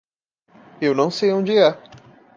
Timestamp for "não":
0.95-1.11